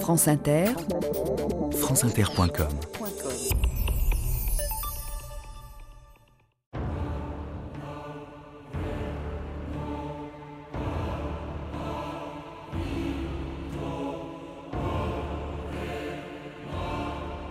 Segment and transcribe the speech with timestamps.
[0.00, 0.66] France Inter,
[1.72, 2.68] franceinter.com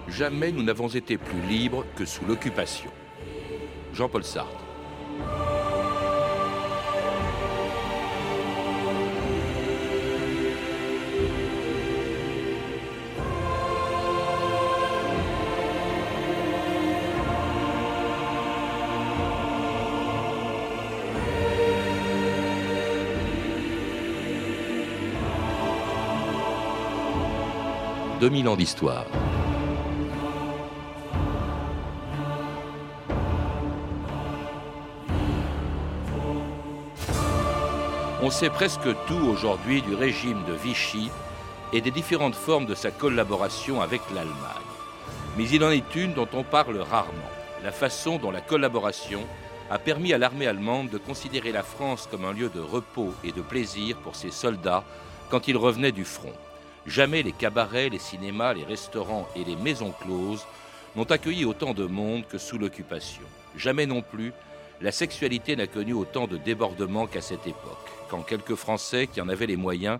[0.08, 2.90] Jamais nous n'avons été plus libres que sous l'occupation.
[3.94, 4.65] Jean-Paul Sartre.
[28.26, 29.06] «2000 ans d'histoire.
[38.24, 41.12] On sait presque tout aujourd'hui du régime de Vichy
[41.72, 44.34] et des différentes formes de sa collaboration avec l'Allemagne.
[45.38, 47.32] Mais il en est une dont on parle rarement,
[47.64, 49.22] la façon dont la collaboration
[49.70, 53.32] a permis à l'armée allemande de considérer la France comme un lieu de repos et
[53.32, 54.84] de plaisir pour ses soldats
[55.30, 56.34] quand ils revenaient du front.
[56.86, 60.46] Jamais les cabarets, les cinémas, les restaurants et les maisons closes
[60.96, 63.24] n'ont accueilli autant de monde que sous l'occupation.
[63.56, 64.34] Jamais non plus
[64.82, 69.30] la sexualité n'a connu autant de débordements qu'à cette époque, quand quelques Français qui en
[69.30, 70.00] avaient les moyens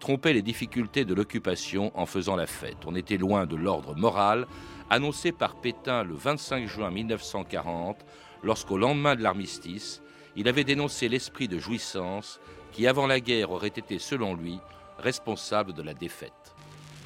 [0.00, 2.78] trompaient les difficultés de l'occupation en faisant la fête.
[2.86, 4.46] On était loin de l'ordre moral
[4.90, 8.04] annoncé par Pétain le 25 juin 1940,
[8.42, 10.02] lorsqu'au lendemain de l'armistice,
[10.36, 12.40] il avait dénoncé l'esprit de jouissance
[12.72, 14.58] qui, avant la guerre, aurait été, selon lui,
[15.04, 16.32] responsable de la défaite.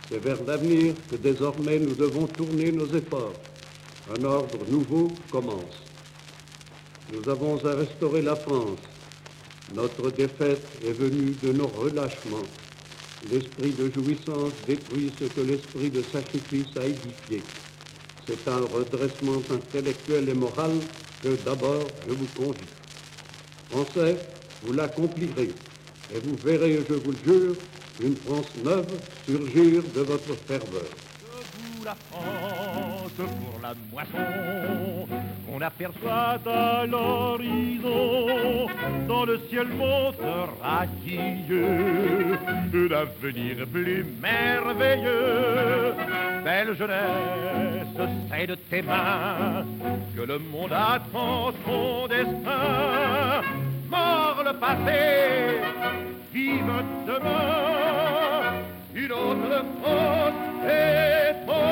[0.09, 3.35] C'est vers l'avenir que désormais nous devons tourner nos efforts.
[4.17, 5.83] Un ordre nouveau commence.
[7.13, 8.79] Nous avons à restaurer la France.
[9.75, 12.49] Notre défaite est venue de nos relâchements.
[13.31, 17.43] L'esprit de jouissance détruit ce que l'esprit de sacrifice a édifié.
[18.27, 20.71] C'est un redressement intellectuel et moral
[21.23, 22.73] que d'abord je vous convie.
[23.71, 24.17] Français,
[24.63, 25.51] vous l'accomplirez
[26.15, 27.57] et vous verrez, je vous le jure,
[28.01, 28.87] une France neuve
[29.27, 30.89] surgir de votre ferveur.
[31.85, 35.09] la France pour la moisson
[35.59, 38.67] on aperçoit à l'horizon,
[39.09, 40.21] dans le ciel monte
[40.63, 42.39] radieux,
[42.89, 45.95] l'avenir plus merveilleux.
[46.45, 49.65] Belle jeunesse, c'est de tes mains
[50.15, 53.43] que le monde attend son destin.
[53.91, 55.28] Mort le passé,
[56.33, 58.53] vive demain,
[58.95, 60.33] une autre France
[60.67, 61.69] est ton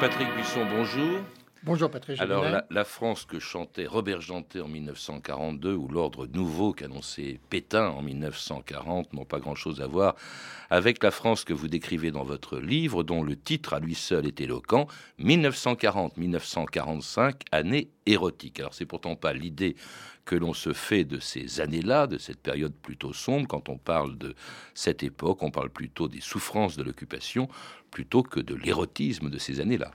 [0.00, 1.20] Patrick Buisson, bonjour.
[1.66, 2.18] Bonjour Patrick.
[2.20, 8.02] Alors la, France que chantait Robert Janté en 1942 ou l'ordre nouveau qu'annonçait Pétain en
[8.02, 10.14] 1940 n'ont pas grand-chose à voir
[10.70, 14.28] avec la France que vous décrivez dans votre livre dont le titre à lui seul
[14.28, 14.86] est éloquent
[15.18, 18.60] 1940-1945 année érotique.
[18.60, 19.74] Alors c'est pourtant pas l'idée
[20.24, 23.48] que l'on se fait de ces années-là, de cette période plutôt sombre.
[23.48, 24.36] Quand on parle de
[24.74, 27.48] cette époque, on parle plutôt des souffrances de l'occupation
[27.90, 29.90] plutôt que de l'érotisme de ces années-là.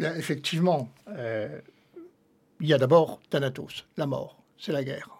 [0.00, 1.60] Bien, effectivement, euh,
[2.58, 5.10] il y a d'abord Thanatos, la mort, c'est la guerre.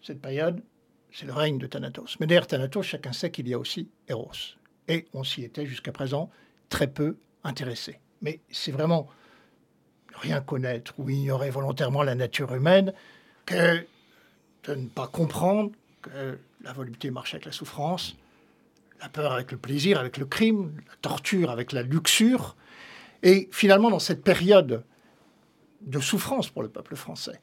[0.00, 0.62] Cette période,
[1.12, 2.16] c'est le règne de Thanatos.
[2.18, 4.56] Mais derrière Thanatos, chacun sait qu'il y a aussi Eros.
[4.88, 6.30] Et on s'y était jusqu'à présent
[6.70, 8.00] très peu intéressé.
[8.22, 9.08] Mais c'est vraiment
[10.14, 12.94] rien connaître ou ignorer volontairement la nature humaine
[13.44, 13.86] que
[14.64, 15.70] de ne pas comprendre
[16.00, 18.16] que la volupté marche avec la souffrance,
[19.02, 22.56] la peur avec le plaisir, avec le crime, la torture avec la luxure.
[23.22, 24.84] Et finalement, dans cette période
[25.80, 27.40] de souffrance pour le peuple français,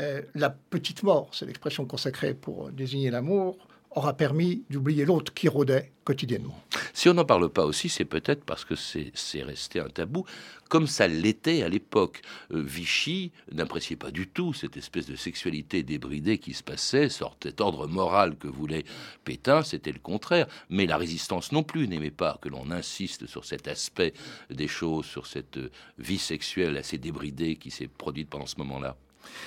[0.00, 3.58] euh, la petite mort, c'est l'expression consacrée pour désigner l'amour,
[3.90, 6.58] aura permis d'oublier l'autre qui rôdait quotidiennement.
[6.92, 10.24] Si on n'en parle pas aussi, c'est peut-être parce que c'est resté un tabou,
[10.68, 12.22] comme ça l'était à l'époque.
[12.52, 17.60] Euh, Vichy n'appréciait pas du tout cette espèce de sexualité débridée qui se passait, sortait
[17.60, 18.84] ordre moral que voulait
[19.24, 20.46] Pétain, c'était le contraire.
[20.68, 24.14] Mais la résistance non plus n'aimait pas que l'on insiste sur cet aspect
[24.50, 25.58] des choses, sur cette
[25.98, 28.96] vie sexuelle assez débridée qui s'est produite pendant ce moment-là.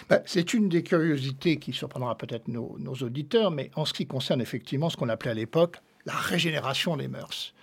[0.09, 4.41] Ben, c'est une des curiosités qui surprendra peut-être nos, auditeurs, mais en ce qui concerne
[4.41, 7.53] effectivement ce qu'on appelait à l'époque la régénération des mœurs.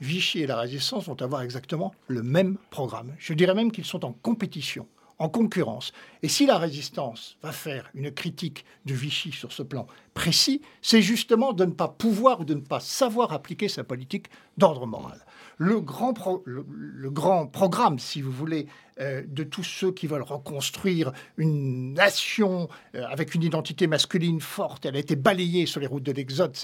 [0.00, 3.14] Vichy et la résistance vont avoir exactement le même programme.
[3.18, 4.88] Je dirais même qu'ils sont en compétition,
[5.18, 5.92] en concurrence.
[6.22, 11.02] Et si la résistance va faire une critique de Vichy sur ce plan précis, c'est
[11.02, 14.26] justement de ne pas pouvoir ou de ne pas savoir appliquer sa politique
[14.58, 15.24] d'ordre moral.
[15.58, 16.14] Le grand,
[16.44, 18.66] le, grand programme, si vous voulez,
[19.00, 24.86] euh, de tous ceux qui veulent reconstruire une nation euh, avec une identité masculine forte.
[24.86, 26.56] Elle a été balayée sur les routes de l'Exode.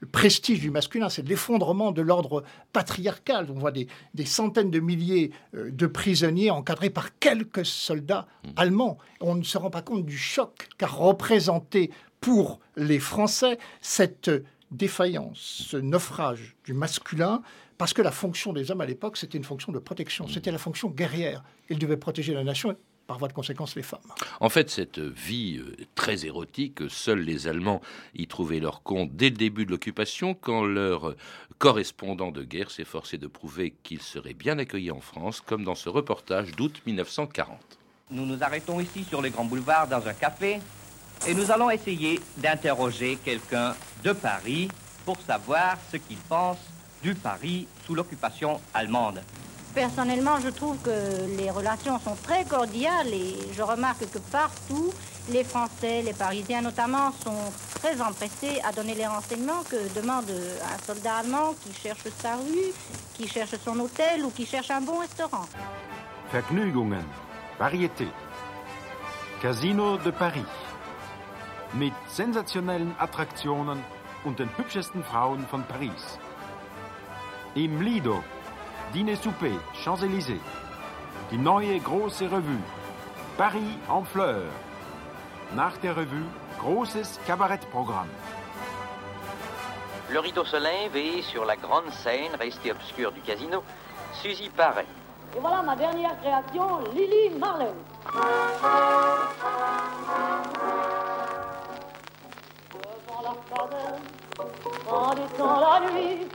[0.00, 2.42] Le prestige du masculin, c'est l'effondrement de l'ordre
[2.72, 3.48] patriarcal.
[3.50, 3.88] On voit des,
[4.24, 8.48] centaines de milliers euh, de prisonniers encadrés par quelques soldats mmh.
[8.56, 8.98] allemands.
[9.20, 11.90] On ne se rend pas compte du choc qu'a représenté
[12.20, 14.30] pour les Français cette
[14.70, 17.42] défaillance, ce naufrage du masculin,
[17.82, 20.58] parce que la fonction des hommes à l'époque, c'était une fonction de protection, c'était la
[20.58, 21.42] fonction guerrière.
[21.68, 22.76] Ils devaient protéger la nation
[23.08, 23.98] par voie de conséquence les femmes.
[24.38, 27.80] En fait, cette vie euh, très érotique, seuls les Allemands
[28.14, 31.16] y trouvaient leur compte dès le début de l'occupation, quand leur
[31.58, 35.88] correspondant de guerre s'efforçait de prouver qu'ils seraient bien accueillis en France, comme dans ce
[35.88, 37.58] reportage d'août 1940.
[38.12, 40.60] Nous nous arrêtons ici sur les grands boulevards dans un café
[41.26, 43.74] et nous allons essayer d'interroger quelqu'un
[44.04, 44.68] de Paris
[45.04, 46.58] pour savoir ce qu'il pense
[47.02, 49.22] du Paris sous l'occupation allemande.
[49.74, 54.92] Personnellement, je trouve que les relations sont très cordiales et je remarque que partout,
[55.30, 60.78] les Français, les Parisiens notamment, sont très empressés à donner les renseignements que demande un
[60.84, 62.72] soldat allemand qui cherche sa rue,
[63.14, 65.46] qui cherche son hôtel ou qui cherche un bon restaurant.
[66.30, 67.04] Vergnügungen,
[67.58, 68.08] variété,
[69.40, 70.44] Casino de Paris,
[71.74, 73.78] mit sensationellen Attraktionen
[74.24, 76.18] und den hübschesten Frauen von Paris.
[77.54, 78.24] Im Lido,
[78.94, 80.40] Dîner Souper, Champs-Élysées.
[81.30, 82.62] Die neue große Revue,
[83.36, 84.50] Paris en fleurs.
[85.54, 86.24] Nach der Revue,
[86.60, 88.08] großes Kabarettprogramm.
[90.08, 93.62] Le rideau se lève et sur la grande scène restée obscure du casino,
[94.14, 94.86] Suzy paraît.
[95.36, 97.74] Et voilà ma dernière création, Lily Marley.
[102.72, 103.98] Devant la faveur,
[104.90, 106.26] en étant la nuit,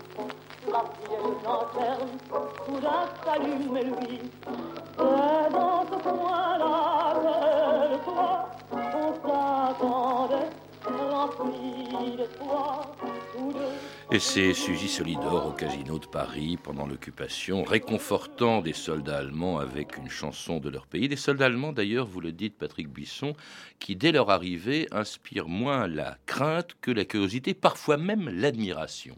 [14.09, 19.97] Et c'est Suzy Solidor au Casino de Paris pendant l'occupation, réconfortant des soldats allemands avec
[19.97, 21.07] une chanson de leur pays.
[21.07, 23.35] Des soldats allemands, d'ailleurs, vous le dites, Patrick Buisson,
[23.79, 29.17] qui dès leur arrivée inspirent moins la crainte que la curiosité, parfois même l'admiration.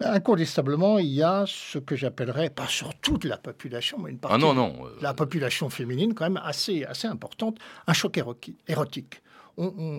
[0.00, 4.36] Incontestablement, il y a ce que j'appellerais, pas sur toute la population, mais une partie
[4.36, 8.20] ah non, non, de la population féminine quand même assez, assez importante, un choc
[8.68, 9.22] érotique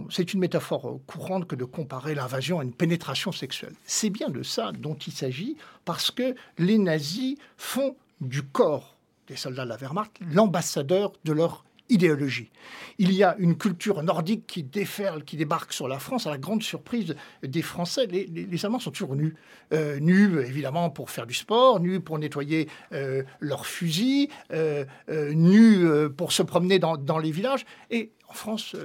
[0.09, 3.73] c'est une métaphore courante que de comparer l'invasion à une pénétration sexuelle.
[3.85, 8.97] C'est bien de ça dont il s'agit, parce que les nazis font du corps
[9.27, 12.51] des soldats de la Wehrmacht l'ambassadeur de leur idéologie.
[12.99, 16.37] Il y a une culture nordique qui déferle, qui débarque sur la France, à la
[16.37, 18.07] grande surprise des Français.
[18.07, 19.35] Les, Allemands sont toujours nus.
[19.73, 25.85] Euh, nus, évidemment, pour faire du sport, nus pour nettoyer euh, leurs fusils, euh, nus
[26.15, 27.65] pour se promener dans, les villages.
[27.91, 28.75] Et en France,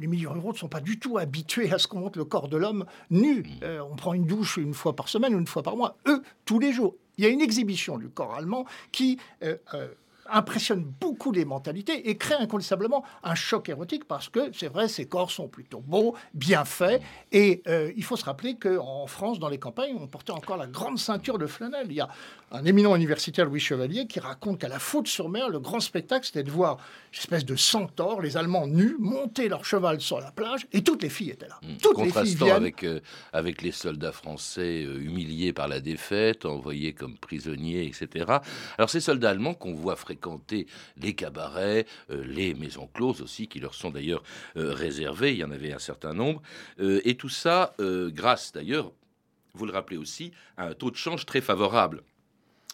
[0.00, 2.48] les milieux ruraux ne sont pas du tout habitués à ce qu'on montre le corps
[2.48, 3.44] de l'homme nu.
[3.62, 5.96] on prend une douche une fois par semaine une fois par mois.
[6.06, 6.94] Eux, tous les jours.
[7.18, 9.18] Il y a une exhibition du corps allemand qui
[10.30, 15.06] impressionne beaucoup les mentalités et crée incontestablement un choc érotique parce que c'est vrai, ces
[15.06, 17.02] corps sont plutôt beaux, bien faits.
[17.32, 20.66] Et euh, il faut se rappeler qu'en France, dans les campagnes, on portait encore la
[20.66, 21.86] grande ceinture de flanelle.
[21.90, 22.08] Il y a
[22.52, 26.50] un éminent universitaire, Louis Chevalier, qui raconte qu'à la Faute-sur-Mer, le grand spectacle, c'était de
[26.50, 26.78] voir
[27.12, 31.02] une espèce de centaure, les Allemands nus, monter leur cheval sur la plage et toutes
[31.02, 31.58] les filles étaient là.
[31.62, 31.76] Mmh.
[31.82, 33.00] Toutes Contrastant les filles avec, euh,
[33.32, 38.26] avec les soldats français euh, humiliés par la défaite, envoyés comme prisonniers, etc.
[38.78, 40.66] Alors ces soldats allemands qu'on voit fréquenter
[40.98, 44.22] les cabarets, euh, les maisons closes aussi, qui leur sont d'ailleurs
[44.54, 45.32] réservées.
[45.32, 46.42] Il y en avait un certain nombre.
[46.78, 48.92] Et tout ça, grâce d'ailleurs,
[49.54, 52.02] vous le rappelez aussi, à un taux de change très favorable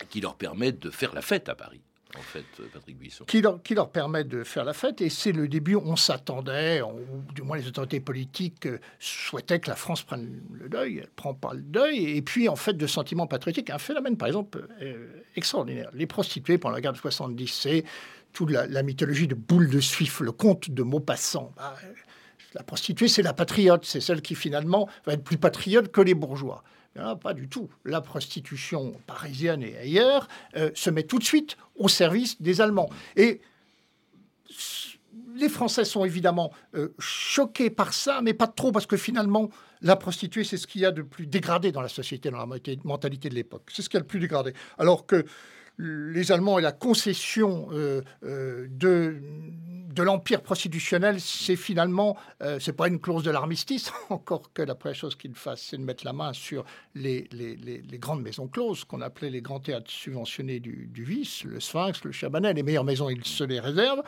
[0.08, 1.82] qui leur permet de faire la fête à Paris
[2.18, 3.24] en fait, Patrick Buisson.
[3.24, 5.00] Qui leur, qui permet de faire la fête.
[5.00, 9.70] Et c'est le début, on s'attendait, ou du moins les autorités politiques euh, souhaitaient que
[9.70, 10.98] la France prenne le deuil.
[10.98, 12.16] Elle ne prend pas le deuil.
[12.16, 15.06] Et puis, en fait, de sentiments patriotiques, un phénomène, par exemple, euh,
[15.36, 15.90] extraordinaire.
[15.94, 17.84] Les prostituées pendant la guerre de 70, c'est
[18.32, 21.52] toute la, mythologie de Boule de Suif, le conte de Maupassant.
[21.56, 21.74] Bah,
[22.54, 26.14] la prostituée, c'est la patriote, c'est celle qui finalement va être plus patriote que les
[26.14, 26.62] bourgeois
[26.94, 27.68] pas du tout.
[27.84, 32.90] La prostitution parisienne et ailleurs euh, se met tout de suite au service des Allemands.
[33.16, 33.40] Et
[35.34, 39.96] les Français sont évidemment euh, choqués par ça, mais pas trop, parce que finalement, la
[39.96, 43.28] prostituée, c'est ce qu'il y a de plus dégradé dans la société, dans la mentalité
[43.28, 43.70] de l'époque.
[43.72, 44.52] C'est ce qu'il y a le plus dégradé.
[44.78, 45.24] Alors que
[45.78, 52.88] les Allemands et la concession euh, euh, de, l'empire prostitutionnel, c'est finalement, euh, c'est pas
[52.88, 56.12] une clause de l'armistice, encore que la première chose qu'ils fassent, c'est de mettre la
[56.12, 56.64] main sur
[56.94, 57.28] les,
[58.00, 62.52] grandes maisons closes, qu'on appelait les grands théâtres subventionnés du, vice, le Sphinx, le Chabanais,
[62.52, 64.02] les meilleures maisons, ils se les réservent.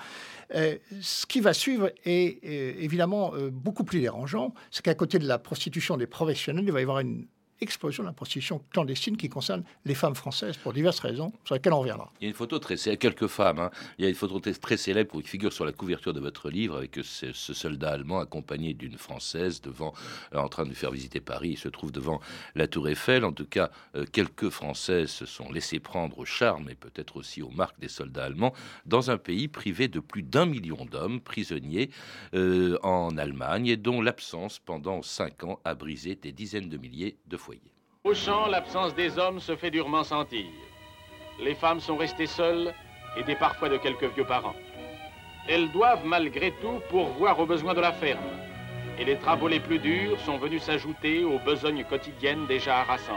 [0.51, 5.97] ce qui va suivre est évidemment beaucoup plus dérangeant, c'est qu'à côté de la prostitution
[5.97, 7.27] des professionnels, il va y avoir une
[7.61, 11.73] explosion de la prostitution clandestine qui concerne les femmes françaises pour diverses raisons, sur lesquelles
[11.73, 12.13] on reviendra.
[12.21, 13.71] Il y a une photo très célèbre, quelques femmes, hein.
[13.99, 16.77] il y a une photo très célèbre qui figure sur la couverture de votre livre
[16.77, 19.95] avec ce, soldat allemand accompagné d'une française devant,
[20.35, 21.51] euh, en train de faire visiter Paris.
[21.51, 22.21] Il se trouve devant
[22.55, 23.25] la Tour Eiffel.
[23.25, 27.43] En tout cas, euh, quelques Françaises se sont laissées prendre au charme et peut-être aussi
[27.43, 28.55] aux marques des soldats allemands
[28.87, 31.91] dans un pays privé de plus d'un million d'hommes prisonniers
[32.35, 37.17] euh, en Allemagne et dont l'absence pendant cinq ans a brisé des dizaines de milliers
[37.27, 37.54] de foyers.
[38.07, 40.45] Au champ, l'absence des hommes se fait durement sentir.
[41.41, 42.75] Les femmes sont restées seules,
[43.17, 44.55] aidées parfois de quelques vieux parents.
[45.49, 48.21] Elles doivent malgré tout pourvoir aux besoins de la ferme.
[48.99, 53.17] Et les travaux les plus durs sont venus s'ajouter aux besognes quotidiennes déjà harassantes.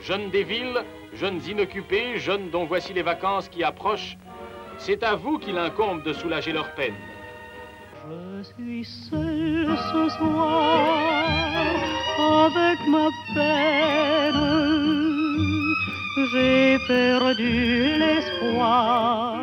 [0.00, 4.16] Jeunes des villes, jeunes inoccupés, jeunes dont voici les vacances qui approchent,
[4.78, 6.94] c'est à vous qu'il incombe de soulager leurs peines.
[8.08, 11.69] Je suis seule ce soir
[12.46, 14.60] avec ma peine.
[16.32, 17.52] J'ai perdu
[18.02, 19.34] l'espoir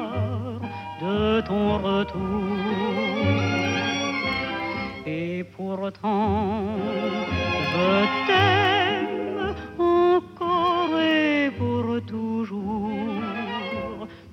[1.02, 2.48] de ton retour.
[5.06, 6.66] Et pourtant,
[7.74, 7.90] je
[8.28, 12.92] t'aime encore et pour toujours.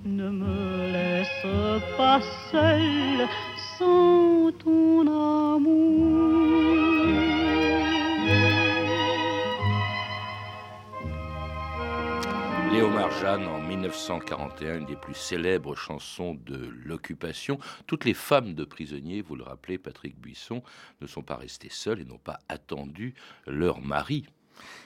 [0.04, 1.46] Ne me laisse
[1.96, 2.20] pas
[2.50, 3.26] seule
[3.78, 6.03] sans ton amour.
[13.24, 17.58] Jeanne en 1941, une des plus célèbres chansons de l'occupation.
[17.86, 20.62] Toutes les femmes de prisonniers, vous le rappelez, Patrick Buisson,
[21.00, 23.14] ne sont pas restées seules et n'ont pas attendu
[23.46, 24.26] leur mari.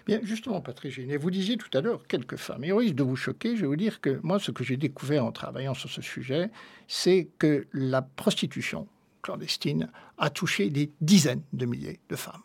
[0.06, 2.62] Bien, justement, Patrick Génier, vous disiez tout à l'heure quelques femmes.
[2.62, 4.76] Et au risque de vous choquer, je vais vous dire que moi, ce que j'ai
[4.76, 6.48] découvert en travaillant sur ce sujet,
[6.86, 8.86] c'est que la prostitution
[9.28, 12.42] clandestine a touché des dizaines de milliers de femmes.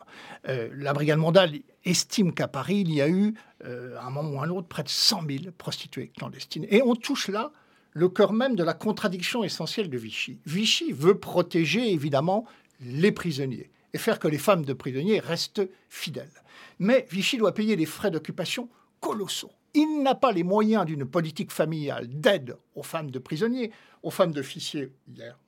[0.48, 1.52] Euh, la Brigade mondiale
[1.86, 3.32] estime qu'à Paris, il y a eu,
[3.64, 6.66] euh, à un moment ou à un autre, près de 100 000 prostituées clandestines.
[6.68, 7.52] Et on touche là
[7.92, 10.40] le cœur même de la contradiction essentielle de Vichy.
[10.44, 12.44] Vichy veut protéger, évidemment,
[12.80, 16.42] les prisonniers et faire que les femmes de prisonniers restent fidèles.
[16.80, 18.68] Mais Vichy doit payer des frais d'occupation
[19.00, 19.52] colossaux.
[19.72, 23.72] Il n'a pas les moyens d'une politique familiale d'aide aux femmes de prisonniers,
[24.04, 24.92] aux femmes d'officiers.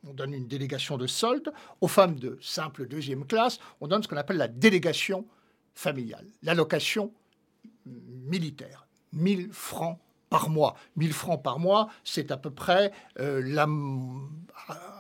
[0.05, 1.53] On donne une délégation de solde.
[1.81, 5.27] Aux femmes de simple deuxième classe, on donne ce qu'on appelle la délégation
[5.75, 7.13] familiale, l'allocation
[7.85, 8.89] militaire.
[9.13, 9.99] 1000 francs
[10.31, 10.75] par mois.
[10.97, 13.69] 1000 francs par mois, c'est à peu près euh, la,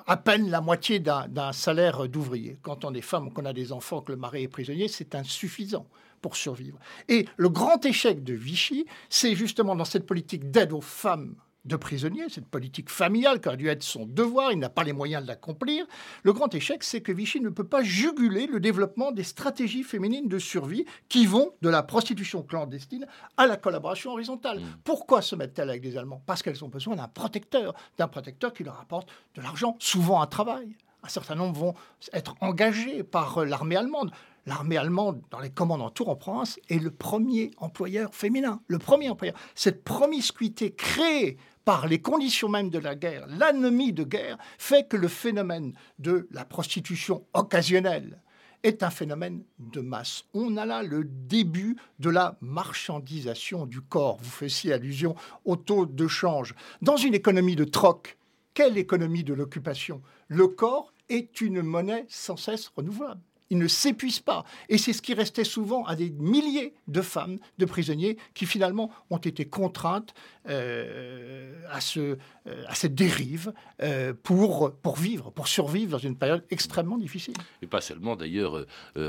[0.07, 2.59] à peine la moitié d'un salaire d'ouvrier.
[2.63, 5.87] Quand on est femme, qu'on a des enfants, que le mari est prisonnier, c'est insuffisant
[6.21, 6.79] pour survivre.
[7.09, 11.37] Et le grand échec de Vichy, c'est justement dans cette politique d'aide aux femmes
[11.67, 14.93] de prisonniers, cette politique familiale qui aurait dû être son devoir, il n'a pas les
[14.93, 15.85] moyens de l'accomplir.
[16.23, 20.29] Le grand échec, c'est que Vichy ne peut pas juguler le développement des stratégies féminines
[20.29, 23.07] de survie qui vont de la prostitution clandestine
[23.37, 24.61] à la collaboration horizontale.
[24.61, 24.77] Mm.
[24.85, 26.23] Pourquoi se mettent-elles avec des Allemands?
[26.27, 30.27] Parce qu'elles ont besoin d'un protecteur, d'un protecteur qui leur apporte de l'argent, souvent un
[30.27, 30.77] travail.
[31.03, 31.75] Un certain nombre vont
[32.13, 34.11] être engagés par l'armée allemande
[34.47, 38.61] l'armée allemande, dans les commandes en Tour en provence est le premier employeur féminin.
[38.69, 39.37] Le premier employeur.
[39.55, 44.97] Cette promiscuité créée par les conditions même de la guerre, l'ennemi de guerre, fait que
[44.97, 48.23] le phénomène de la prostitution occasionnelle
[48.63, 50.25] est un phénomène de masse.
[50.33, 54.19] On a là le début de la marchandisation du corps.
[54.23, 56.55] Vous faisiez allusion au taux de change.
[56.83, 58.17] Dans une économie de troc,
[58.55, 60.03] quelle économie de l'occupation?
[60.29, 64.45] Le corps est une monnaie sans cesse renouvelable il ne s'épuise pas.
[64.69, 68.91] Et c'est ce qui restait souvent à des milliers de femmes, de prisonniers, qui finalement
[69.11, 70.15] ont été contraintes
[70.49, 76.17] euh, à, ce, euh, à cette dérive euh, pour, pour vivre, pour survivre dans une
[76.17, 77.35] période extrêmement difficile.
[77.63, 78.65] Et pas seulement d'ailleurs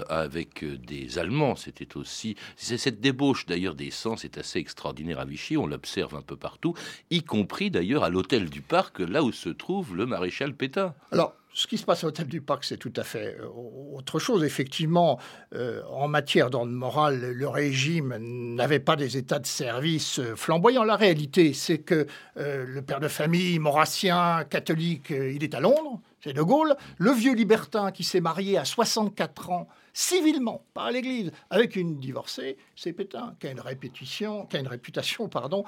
[0.10, 2.36] avec des Allemands, c'était aussi...
[2.56, 6.74] Cette débauche d'ailleurs des sangs c'est assez extraordinaire à Vichy, on l'observe un peu partout,
[7.10, 10.94] y compris d'ailleurs à l'hôtel du Parc, là où se trouve le maréchal Pétain.
[11.12, 13.48] Alors, ce qui se passe à l'hôtel du Parc, c'est tout à fait euh,
[13.92, 14.44] autre chose.
[14.44, 15.20] Effectivement,
[15.56, 20.84] euh, en matière d'ordre moral, le régime n'avait pas des états de service euh, flamboyants.
[20.84, 26.00] La réalité, c'est que le père de famille maurassien, catholique, il est à Londres.
[26.24, 30.92] c'est De Gaulle, le vieux libertin qui s'est marié à 64 ans, civilement, pas à
[30.92, 35.64] l'église, avec une divorcée, c'est Pétain, qui a une, répétition, qui a une réputation pardon,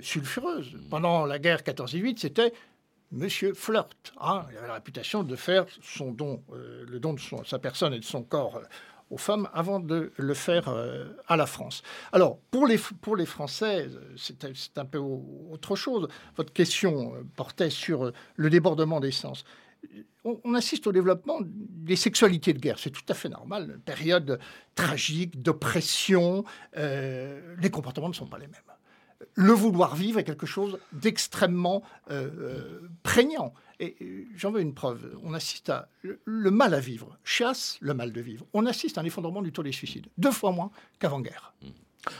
[0.00, 0.76] sulfureuse.
[0.88, 2.52] Pendant la guerre 14-18, c'était
[3.12, 4.14] Monsieur Flirt.
[4.18, 4.46] Hein.
[4.50, 7.98] il avait la réputation de faire son don, euh, le don de sa personne et
[7.98, 8.64] de son corps euh,
[9.10, 11.82] aux femmes avant de le faire euh, à la France.
[12.12, 16.08] Alors, pour les, pour les Français, c'est un peu autre chose.
[16.36, 19.44] Votre question portait sur le débordement des sens.
[20.24, 22.78] On, assiste au développement des sexualités de guerre.
[22.78, 23.72] C'est tout à fait normal.
[23.74, 24.38] Une période
[24.74, 26.44] tragique, d'oppression.
[26.74, 28.71] les comportements ne sont pas les mêmes
[29.34, 33.54] le vouloir vivre est quelque chose d'extrêmement euh, euh, prégnant.
[33.80, 33.96] Et
[34.36, 35.16] j'en veux une preuve.
[35.24, 38.46] On assiste à le, mal à vivre, chasse le mal de vivre.
[38.52, 41.54] On assiste à un effondrement du taux des suicides, deux fois moins qu'avant-guerre.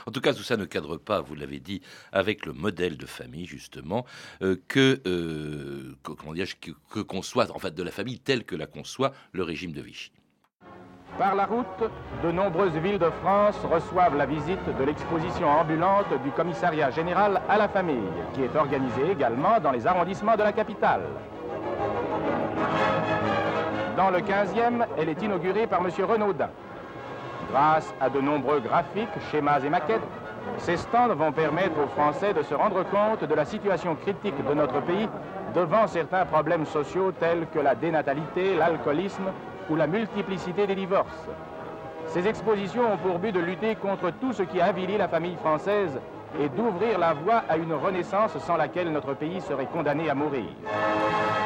[0.07, 1.83] En tout cas, tout ça ne cadre pas, vous l'avez dit,
[2.13, 4.07] avec le modèle de famille, justement,
[4.41, 5.01] euh, que,
[6.03, 9.83] que, que conçoit, en fait, de la famille telle que la conçoit le régime de
[9.83, 10.13] Vichy.
[11.19, 11.91] Par la route,
[12.23, 17.59] de nombreuses villes de France reçoivent la visite de l'exposition ambulante du commissariat général à
[17.59, 21.03] la famille, qui est organisée également dans les arrondissements de la capitale.
[23.97, 25.91] Dans le 15e, elle est inaugurée par M.
[26.03, 26.49] Renaudin.
[27.51, 30.01] Grâce à de nombreux graphiques, schémas et maquettes,
[30.57, 34.55] ces stands vont permettre aux Français de se rendre compte de la situation critique de
[34.55, 35.09] notre pays
[35.55, 39.31] devant certains problèmes sociaux tels que la dénatalité, l'alcoolisme
[39.73, 41.29] ou la multiplicité des divorces.
[42.09, 45.99] Ces expositions ont pour but de lutter contre tout ce qui avilit la famille française
[46.39, 50.45] et d'ouvrir la voie à une renaissance sans laquelle notre pays serait condamné à mourir.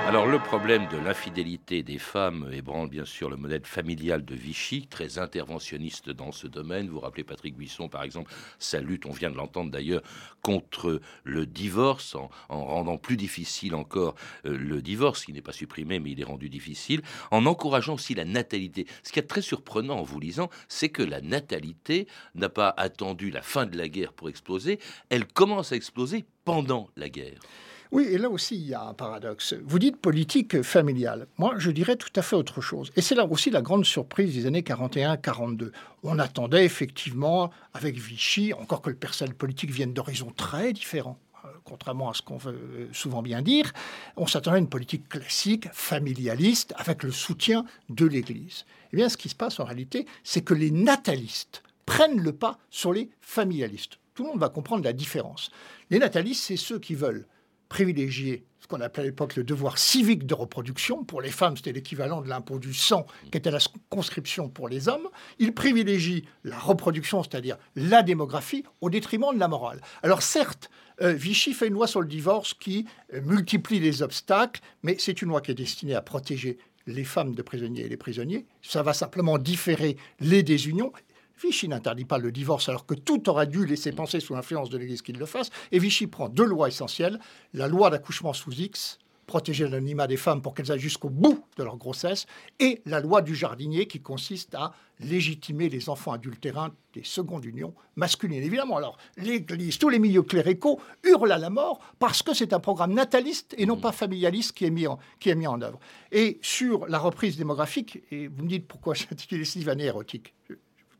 [0.06, 4.86] Alors le problème de l'infidélité des femmes ébranle bien sûr le modèle familial de Vichy,
[4.86, 6.88] très interventionniste dans ce domaine.
[6.88, 10.02] Vous rappelez Patrick Buisson par exemple, sa lutte, on vient de l'entendre d'ailleurs,
[10.42, 15.98] contre le divorce, en, rendant plus difficile encore euh, le divorce, qui n'est pas supprimé
[15.98, 18.86] mais il est rendu difficile, en encourageant aussi la natalité.
[19.02, 23.32] Ce qui est très surprenant en vous lisant, c'est que la natalité n'a pas attendu
[23.32, 24.78] la fin de la guerre pour exploser,
[25.10, 27.40] elle commence à exploser pendant la guerre.
[27.92, 29.54] Oui, et là aussi, il y a un paradoxe.
[29.64, 31.28] Vous dites politique familiale.
[31.38, 32.90] Moi, je dirais tout à fait autre chose.
[32.96, 35.70] Et c'est là aussi la grande surprise des années 41-42.
[36.02, 41.48] On attendait effectivement, avec Vichy, encore que le personnel politique vienne d'horizons très différents, euh,
[41.64, 43.72] contrairement à ce qu'on veut euh, souvent bien dire,
[44.16, 48.64] on s'attendait à une politique classique, familialiste, avec le soutien de l'Église.
[48.92, 52.58] Eh bien, ce qui se passe en réalité, c'est que les natalistes prennent le pas
[52.70, 53.98] sur les familialistes.
[54.14, 55.50] Tout le monde va comprendre la différence.
[55.90, 57.26] Les natalistes, c'est ceux qui veulent
[57.68, 61.04] privilégier ce qu'on appelait à l'époque le devoir civique de reproduction.
[61.04, 64.88] Pour les femmes, c'était l'équivalent de l'impôt du sang, qui était la conscription pour les
[64.88, 65.08] hommes.
[65.38, 69.80] Ils privilégient la reproduction, c'est-à-dire la démographie, au détriment de la morale.
[70.02, 70.68] Alors certes,
[71.00, 75.22] euh, Vichy fait une loi sur le divorce qui euh, multiplie les obstacles, mais c'est
[75.22, 78.46] une loi qui est destinée à protéger les femmes de prisonniers et les prisonniers.
[78.62, 80.92] Ça va simplement différer les désunions
[81.42, 84.78] Vichy n'interdit pas le divorce alors que tout aurait dû laisser penser sous l'influence de
[84.78, 85.50] l'Église qu'il le fasse.
[85.72, 87.18] Et Vichy prend deux lois essentielles.
[87.52, 91.64] La loi d'accouchement sous X, protéger l'anonymat des femmes pour qu'elles aillent jusqu'au bout de
[91.64, 92.26] leur grossesse,
[92.58, 97.74] et la loi du jardinier qui consiste à légitimer les enfants adultérins des secondes unions
[97.96, 98.42] masculines.
[98.42, 102.60] Évidemment, alors l'Église, tous les milieux cléricaux hurlent à la mort parce que c'est un
[102.60, 105.78] programme nataliste et non pas familialiste qui est mis en, qui est mis en œuvre.
[106.12, 110.32] Et sur la reprise démographique, et vous me dites pourquoi j'intitule ici année érotique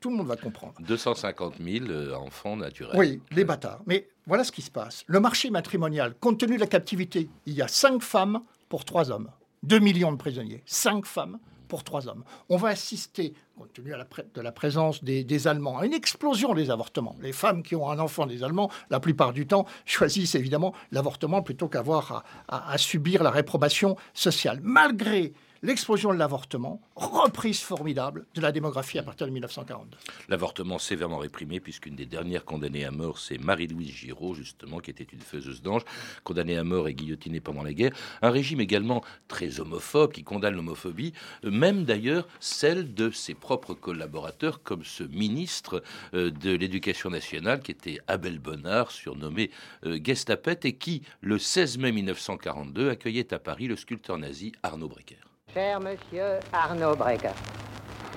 [0.00, 0.74] tout le monde va comprendre.
[0.80, 2.98] 250 000 euh, enfants naturels.
[2.98, 3.82] Oui, les bâtards.
[3.86, 5.04] Mais voilà ce qui se passe.
[5.06, 9.10] Le marché matrimonial, compte tenu de la captivité, il y a 5 femmes pour 3
[9.10, 9.30] hommes.
[9.62, 10.62] 2 millions de prisonniers.
[10.66, 12.24] 5 femmes pour 3 hommes.
[12.48, 17.16] On va assister, compte tenu de la présence des, Allemands, à une explosion des avortements.
[17.20, 21.42] Les femmes qui ont un enfant des Allemands, la plupart du temps, choisissent évidemment l'avortement
[21.42, 24.60] plutôt qu'avoir à subir la réprobation sociale.
[24.62, 29.96] Malgré l'explosion de l'avortement, reprise formidable de la démographie à partir de 1942.
[30.28, 35.04] L'avortement sévèrement réprimé, puisqu'une des dernières condamnées à mort, c'est Marie-Louise Giraud, justement, qui était
[35.04, 35.82] une faiseuse d'ange,
[36.24, 37.92] condamnée à mort et guillotinée pendant la guerre.
[38.22, 44.62] Un régime également très homophobe, qui condamne l'homophobie, même d'ailleurs celle de ses propres collaborateurs,
[44.62, 45.82] comme ce ministre
[46.14, 49.50] euh, de l'Éducation nationale, qui était Abel Bonnard, surnommé
[49.84, 54.88] euh, Gestapet, et qui, le 16 mai 1942, accueillait à Paris le sculpteur nazi Arnaud
[54.88, 55.35] Brecker.
[55.56, 57.32] Cher monsieur Arnaud Brecker,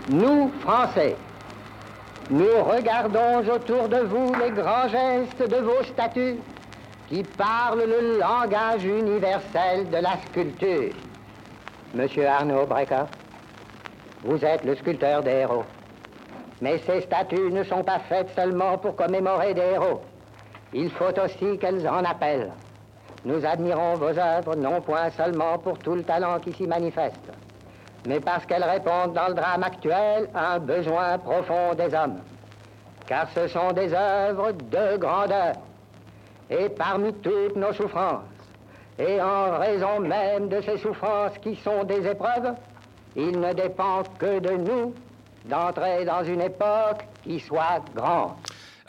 [0.10, 1.16] nous, Français,
[2.30, 6.36] nous regardons autour de vous les grands gestes de vos statues
[7.08, 10.92] qui parlent le langage universel de la sculpture.
[11.94, 13.06] Monsieur Arnaud Brecker,
[14.26, 15.64] vous êtes le sculpteur des héros.
[16.60, 20.02] Mais ces statues ne sont pas faites seulement pour commémorer des héros.
[20.74, 22.52] Il faut aussi qu'elles en appellent.
[23.26, 27.32] Nous admirons vos œuvres non point seulement pour tout le talent qui s'y manifeste,
[28.08, 32.20] mais parce qu'elles répondent dans le drame actuel à un besoin profond des hommes.
[33.08, 35.54] Car ce sont des œuvres de grandeur.
[36.50, 38.24] Et parmi toutes nos souffrances,
[38.98, 42.54] et en raison même de ces souffrances qui sont des épreuves,
[43.16, 44.94] il ne dépend que de nous
[45.46, 48.34] d'entrer dans une époque qui soit grande.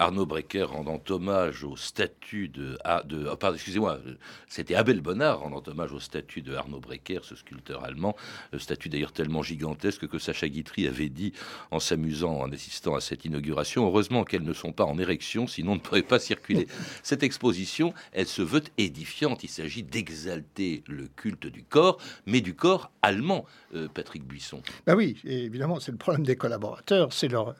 [0.00, 4.00] Arnaud Brecker rendant hommage au statut de, ah, de ah, pardon, excusez-moi,
[4.48, 8.16] c'était Abel Bonnard rendant hommage au statut de Arnaud Brecker, ce sculpteur allemand,
[8.50, 11.34] le statut d'ailleurs tellement gigantesque que Sacha Guitry avait dit
[11.70, 15.72] en s'amusant en assistant à cette inauguration, heureusement qu'elles ne sont pas en érection, sinon
[15.72, 16.66] on ne pourrait pas circuler.
[17.02, 22.54] Cette exposition, elle se veut édifiante, il s'agit d'exalter le culte du corps, mais du
[22.54, 24.62] corps allemand, euh, Patrick Buisson.
[24.86, 27.54] Ben oui, évidemment, c'est le problème des collaborateurs, c'est leur,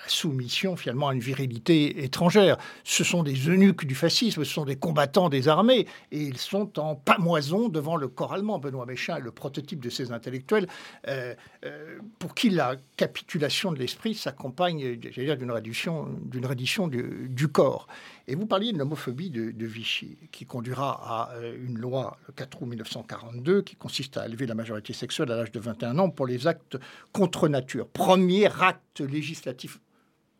[0.00, 2.56] la soumission finalement à une virilité étrangère.
[2.84, 6.78] Ce sont des eunuques du fascisme, ce sont des combattants des armées, et ils sont
[6.78, 8.58] en pamoison devant le corps allemand.
[8.58, 10.66] Benoît Méchin est le prototype de ces intellectuels
[11.08, 11.34] euh,
[11.64, 17.88] euh, pour qui la capitulation de l'esprit s'accompagne d'une reddition, d'une reddition du, du, corps.
[18.26, 22.34] Et vous parliez de l'homophobie de, de, Vichy, qui conduira à euh, une loi le
[22.34, 26.10] 4 août 1942 qui consiste à élever la majorité sexuelle à l'âge de 21 ans
[26.10, 26.78] pour les actes
[27.12, 27.88] contre nature.
[27.88, 29.80] Premier acte législatif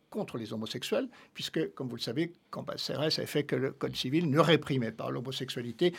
[0.09, 4.29] contre les homosexuels, puisque, comme vous le savez, CRS avait fait que le Code civil
[4.29, 5.93] ne réprimait pas l'homosexualité,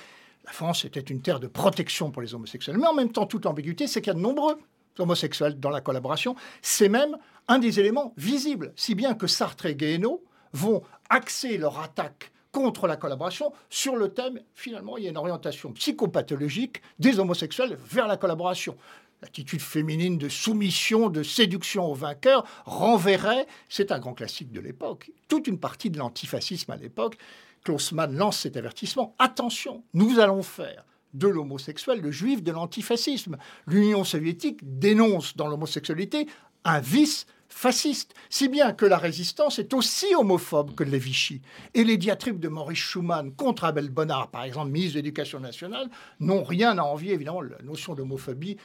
[0.45, 2.79] la France était une terre de protection pour les homosexuels.
[2.79, 4.59] Mais en même temps, toute ambiguïté, c'est qu'il y a de nombreux
[4.99, 6.35] homosexuels dans la collaboration.
[6.63, 7.17] C'est même
[7.49, 12.89] un des éléments visibles, si bien que Sartre et Guéhenno vont axer leur attaque contre
[12.89, 18.09] la collaboration sur le thème, finalement, il y a une orientation psychopathologique des homosexuels vers
[18.09, 18.77] la collaboration
[19.23, 25.11] l'attitude féminine de soumission, de séduction au vainqueur, renverrait, c'est un grand classique de l'époque,
[25.29, 27.17] toute une partie de l'antifascisme à l'époque.
[27.65, 29.15] Klaus Mann lance cet avertissement.
[29.19, 33.37] Attention, nous allons faire de l'homosexuel le juif de l'antifascisme.
[33.67, 36.27] L'Union soviétique dénonce dans l'homosexualité
[36.65, 41.43] un vice fasciste, si bien que la résistance est aussi homophobe que les Vichy.
[41.75, 45.91] Et les diatribes de Maurice Schumann contre Abel Bonnard, par exemple, ministre de l'Éducation nationale,
[46.21, 48.57] n'ont rien à envier, évidemment, la notion d'homophobie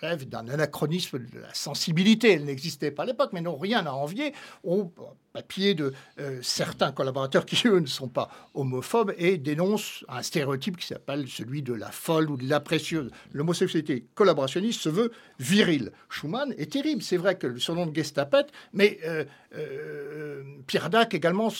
[0.00, 2.32] relève d'un anachronisme de la sensibilité.
[2.32, 4.32] Elle n'existait pas à l'époque, mais n'ont rien à envier
[4.64, 4.92] au
[5.32, 10.76] papier de euh, certains collaborateurs qui, eux, ne sont pas homophobes et dénoncent un stéréotype
[10.76, 13.10] qui s'appelle celui de la folle ou de la précieuse.
[13.32, 15.92] L'homosexualité collaborationniste se veut virile.
[16.08, 17.02] Schumann est terrible.
[17.02, 21.52] C'est vrai que son nom de Gestapette, mais euh, euh, Pierre Dac également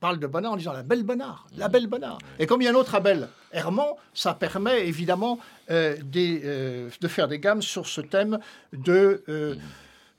[0.00, 2.18] parle de Bonnard en disant la belle Bonnard, la belle Bonnard.
[2.38, 7.38] Et comme il y a un autre Abel Herman, ça permet évidemment de faire des
[7.60, 8.38] sur ce thème
[8.72, 9.58] de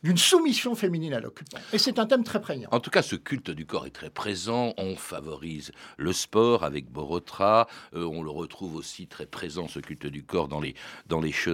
[0.03, 1.57] d'une soumission féminine à l'occupant.
[1.71, 2.69] Et c'est un thème très prégnant.
[2.71, 4.73] En tout cas, ce culte du corps est très présent.
[4.77, 7.67] On favorise le sport avec Borotra.
[7.95, 10.75] Euh, on le retrouve aussi très présent, ce culte du corps, dans les,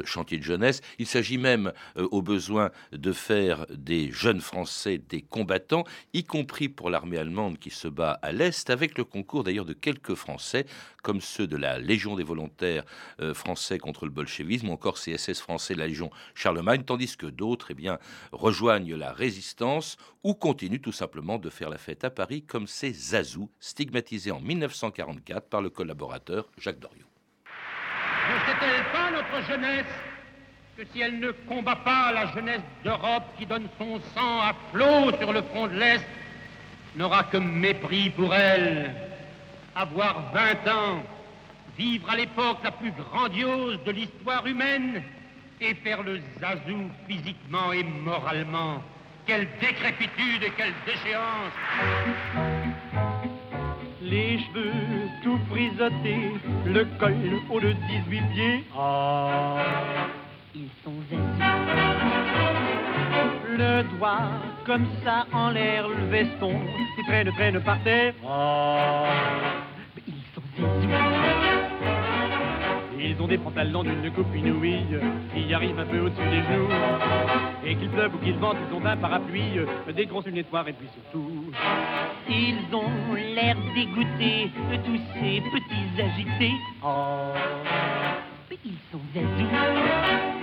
[0.05, 0.81] chantiers de jeunesse.
[0.97, 5.83] Il s'agit même, euh, au besoin, de faire des jeunes Français des combattants,
[6.13, 9.73] y compris pour l'armée allemande qui se bat à l'Est, avec le concours d'ailleurs de
[9.73, 10.65] quelques Français,
[11.03, 12.83] comme ceux de la Légion des volontaires
[13.21, 17.67] euh, français contre le bolchevisme, ou encore CSS français, la Légion Charlemagne, tandis que d'autres,
[17.71, 17.99] eh bien,
[18.39, 22.91] rejoignent la résistance ou continuent tout simplement de faire la fête à Paris comme ces
[22.91, 27.06] Zazou, stigmatisés en 1944 par le collaborateur Jacques Doriot.
[27.45, 29.86] Ne sait-elle pas notre jeunesse
[30.78, 35.17] que si elle ne combat pas la jeunesse d'Europe qui donne son sang à flot
[35.19, 36.06] sur le front de l'Est,
[36.95, 38.95] n'aura que mépris pour elle
[39.75, 41.04] Avoir 20 ans,
[41.78, 45.04] vivre à l'époque la plus grandiose de l'histoire humaine
[45.62, 48.82] et faire le zazou physiquement et moralement.
[49.26, 51.54] Quelle décrépitude et quelle déchéance
[54.02, 54.72] Les cheveux
[55.24, 56.32] tout frisottés,
[56.65, 57.15] le col
[57.50, 58.63] haut de 18 pieds.
[58.76, 59.58] Ah,
[60.56, 60.93] ils sont
[63.58, 64.30] Le doigt
[64.65, 66.62] comme ça en l'air, le veston
[66.95, 68.13] qui traîne, traîne par terre.
[68.28, 69.59] Ah,
[73.19, 74.86] ils ont des pantalons d'une coupe inouïe
[75.34, 76.69] qui arrivent un peu au-dessus des genoux.
[77.65, 79.60] Et qu'il pleuve ou qu'il vente, ils ont un parapluie,
[79.93, 81.51] des grosses lunettes noires et puis surtout.
[82.29, 86.53] Ils ont l'air dégoûtés de tous ces petits agités.
[86.82, 87.34] Oh,
[88.49, 90.38] mais ils sont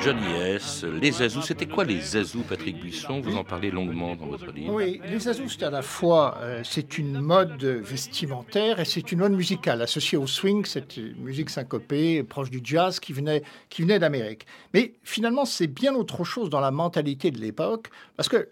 [0.00, 1.42] Johnny S, les Azous.
[1.42, 3.20] C'était quoi les Azous, Patrick Buisson?
[3.20, 4.72] Vous en parlez longuement dans votre livre.
[4.72, 9.18] Oui, les Azous, c'est à la fois euh, c'est une mode vestimentaire et c'est une
[9.18, 13.98] mode musicale associée au swing, cette musique syncopée proche du jazz qui venait, qui venait
[13.98, 14.46] d'Amérique.
[14.72, 18.48] Mais finalement, c'est bien autre chose dans la mentalité de l'époque, parce que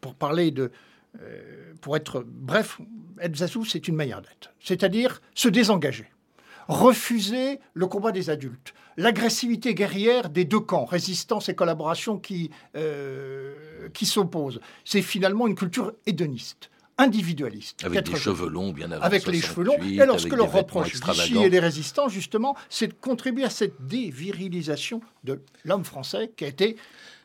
[0.00, 0.70] pour parler de
[1.80, 2.78] pour être bref,
[3.18, 4.52] Elzazou, c'est une manière d'être.
[4.60, 6.06] C'est-à-dire se désengager,
[6.68, 12.50] refuser le combat des adultes, l'agressivité guerrière des deux camps, résistance et collaboration qui,
[13.94, 14.60] qui s'opposent.
[14.84, 17.84] C'est finalement une culture hédoniste individualiste.
[17.84, 19.78] Avec des cheveux longs, bien avant Avec les cheveux longs.
[19.82, 25.00] Et lorsque leur reproche Vichy et les résistants, justement, c'est de contribuer à cette dévirilisation
[25.24, 26.76] de l'homme français qui a été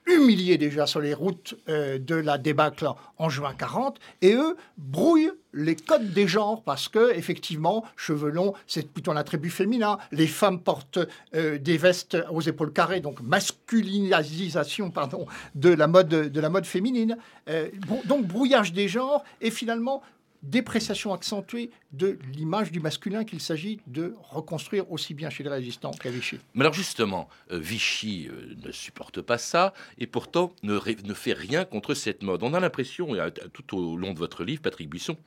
[0.07, 2.87] humiliés déjà sur les routes euh, de la débâcle
[3.17, 8.53] en juin 40, et eux brouillent les codes des genres parce que effectivement cheveux longs
[8.67, 9.97] c'est plutôt un attribut féminin.
[10.11, 10.99] Les femmes portent
[11.35, 16.65] euh, des vestes aux épaules carrées donc masculinisation pardon de la mode de la mode
[16.65, 17.17] féminine.
[17.49, 17.69] Euh,
[18.05, 20.01] donc brouillage des genres et finalement
[20.43, 25.91] dépréciation accentuée de l'image du masculin qu'il s'agit de reconstruire aussi bien chez les résistants
[25.91, 26.37] qu'à Vichy.
[26.53, 31.33] Mais alors justement, euh, Vichy euh, ne supporte pas ça et pourtant ne, ne, fait
[31.33, 32.43] rien contre cette mode.
[32.43, 33.15] On a l'impression,
[33.53, 35.17] tout au long de votre livre, Patrick Buisson,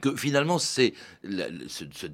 [0.00, 2.06] que finalement c'est ce, ce,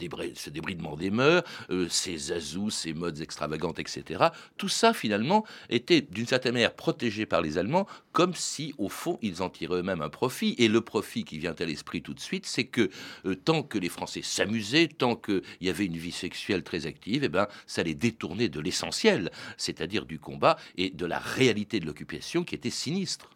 [0.51, 4.25] débridement des mœurs, euh, ces azous, ces modes extravagantes, etc.
[4.57, 9.19] Tout ça finalement était d'une certaine manière protégé par les Allemands, comme si au fond
[9.23, 10.55] ils en tiraient eux-mêmes un profit.
[10.59, 12.91] Et le profit qui vient à l'esprit tout de suite, c'est que
[13.27, 17.25] euh, tant que les Français s'amusaient, tant qu'il y avait une vie sexuelle très active,
[17.25, 21.87] eh ben ça les détournait de l'essentiel, c'est-à-dire du combat et de la réalité de
[21.87, 23.31] l'occupation qui était sinistre.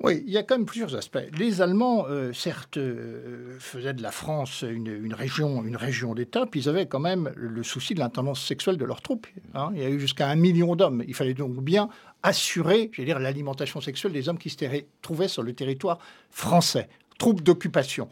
[0.00, 1.18] Oui, il y a quand même plusieurs aspects.
[1.36, 6.60] Les Allemands, euh, certes, euh, faisaient de la France une, région, une région d'État, puis
[6.60, 9.26] ils avaient quand même le souci de l'intendance sexuelle de leurs troupes.
[9.54, 9.70] Hein.
[9.74, 11.02] Il y a eu jusqu'à un million d'hommes.
[11.08, 11.88] Il fallait donc bien
[12.22, 14.56] assurer, je dire, l'alimentation sexuelle des hommes qui se
[15.02, 15.98] trouvaient sur le territoire
[16.30, 18.08] français, troupes d'occupation,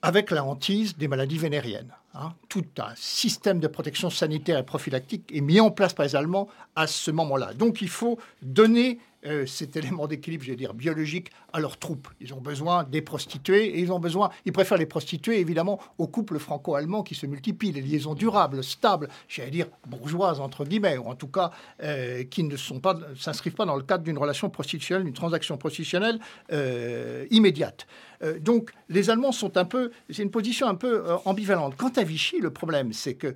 [0.00, 1.92] avec la hantise des maladies vénériennes.
[2.14, 2.32] Hein.
[2.48, 6.48] Tout un système de protection sanitaire et prophylactique est mis en place par les Allemands
[6.74, 7.52] à ce moment-là.
[7.52, 12.08] Donc il faut donner euh, cet élément d'équilibre, je vais dire, biologique à leurs troupes.
[12.20, 16.08] Ils ont besoin des prostituées et ils ont besoin, ils préfèrent les prostituées évidemment aux
[16.08, 21.06] couples franco-allemands qui se multiplient, les liaisons durables, stables, j'allais dire bourgeoises entre guillemets, ou
[21.06, 25.14] en tout cas euh, qui ne s'inscrivent pas dans le cadre d'une relation prostitutionnelle, d'une
[25.14, 26.18] transaction prostitutionnelle
[26.52, 27.86] euh, immédiate.
[28.40, 31.76] Donc les Allemands sont un peu, c'est une position un peu ambivalente.
[31.76, 33.34] Quant à Vichy, le problème, c'est que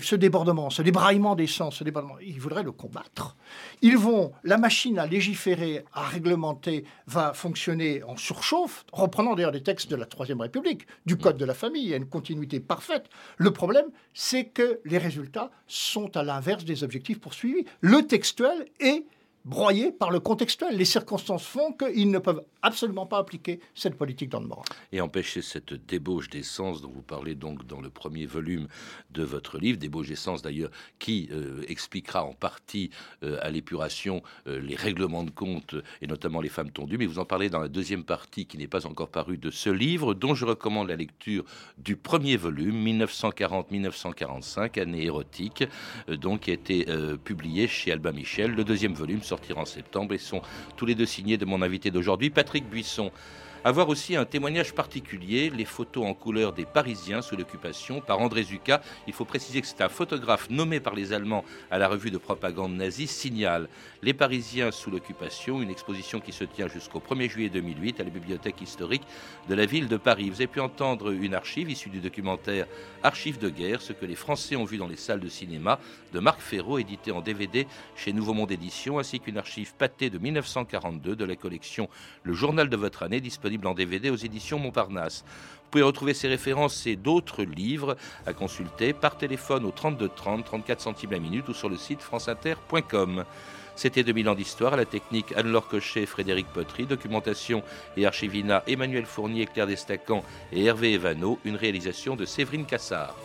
[0.00, 3.36] ce débordement, ce débraillement des sens, ce débordement, ils voudraient le combattre.
[3.82, 9.62] Ils vont, la machine à légiférer, à réglementer, va fonctionner en surchauffe, reprenant d'ailleurs des
[9.62, 12.60] textes de la Troisième République, du Code de la famille, il y a une continuité
[12.60, 13.06] parfaite.
[13.36, 17.64] Le problème, c'est que les résultats sont à l'inverse des objectifs poursuivis.
[17.80, 19.04] Le textuel est
[19.44, 20.76] broyés par le contextuel.
[20.76, 24.64] Les circonstances font qu'ils ne peuvent absolument pas appliquer cette politique dans le moral.
[24.92, 28.68] Et empêcher cette débauche d'essence dont vous parlez donc dans le premier volume
[29.10, 32.90] de votre livre, débauche d'essence d'ailleurs qui euh, expliquera en partie
[33.22, 36.96] euh, à l'épuration euh, les règlements de compte et notamment les femmes tondues.
[36.96, 39.68] Mais vous en parlez dans la deuxième partie qui n'est pas encore parue de ce
[39.68, 41.44] livre, dont je recommande la lecture
[41.76, 45.64] du premier volume, 1940-1945, année érotique,
[46.08, 46.86] donc qui a été
[47.24, 48.52] publié chez Albin Michel.
[48.52, 50.42] Le deuxième volume sortir en septembre et sont
[50.76, 53.10] tous les deux signés de mon invité d'aujourd'hui, Patrick Buisson.
[53.66, 58.42] Avoir aussi un témoignage particulier, les photos en couleur des Parisiens sous l'occupation par André
[58.42, 58.82] Zucca.
[59.06, 62.18] Il faut préciser que c'est un photographe nommé par les Allemands à la revue de
[62.18, 63.70] propagande nazie, signale
[64.02, 68.10] Les Parisiens sous l'occupation, une exposition qui se tient jusqu'au 1er juillet 2008 à la
[68.10, 69.00] bibliothèque historique
[69.48, 70.28] de la ville de Paris.
[70.28, 72.66] Vous avez pu entendre une archive issue du documentaire
[73.02, 75.78] Archives de guerre, ce que les Français ont vu dans les salles de cinéma
[76.12, 80.18] de Marc Ferraud, édité en DVD chez Nouveau Monde Édition, ainsi qu'une archive pâtée de
[80.18, 81.88] 1942 de la collection
[82.24, 85.24] Le Journal de votre année, disponible en DVD aux éditions Montparnasse.
[85.26, 90.44] Vous pouvez retrouver ces références et d'autres livres à consulter par téléphone au 32 30,
[90.44, 93.24] 34 centimes la minute ou sur le site franceinter.com.
[93.76, 97.62] C'était 2000 ans d'histoire la technique Anne-Laure Cochet, Frédéric Potry, documentation
[97.96, 103.16] et archivina Emmanuel Fournier, Claire Destacan et Hervé Evano, une réalisation de Séverine Cassard.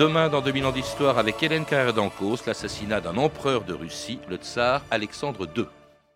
[0.00, 4.36] Demain, dans 2000 ans d'histoire, avec Hélène Carrère d'Ancos, l'assassinat d'un empereur de Russie, le
[4.36, 5.66] tsar Alexandre II.